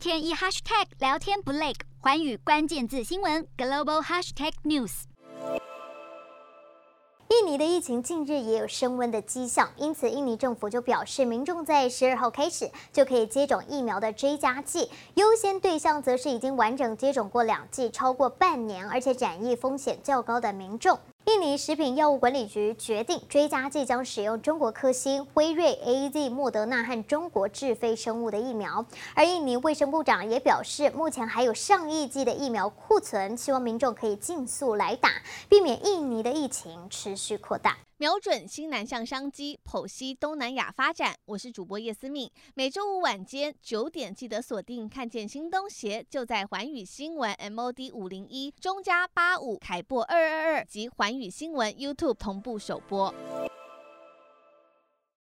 [0.00, 5.02] 天一 hashtag 聊天不累，环宇关键字新闻 global hashtag news。
[7.28, 20.98] 印尼的疫情近日也有升温的迹象，因此印尼政府就表示，民众在十二号开始就可以接种疫苗的追加剂，优先对象则是已经完整接种过两剂超过半年，而且染疫风险较高的民众。
[21.30, 28.84] 印尼食品药物管理局决定，追加即将使用中国科兴、辉瑞、AZ、莫德纳和中国智飞生物的疫苗。
[29.14, 35.08] 而印尼卫生部长也表示，目前还有上亿剂的疫苗库存，希望民众可以尽速来打，
[35.48, 37.78] 避免印尼的疫情持续扩大。
[37.96, 41.14] 瞄准新南向商机，剖析东南亚发展。
[41.26, 44.88] 我是主播叶思敏，每周五晚间九点记得锁定。
[44.88, 53.14] 看见新东协就在环宇新闻 MOD 五零一中加八五凯擘二二二及环与新闻 YouTube 同步首播。